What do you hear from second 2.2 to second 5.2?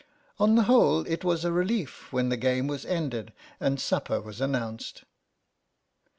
the game was ended and supper was announced.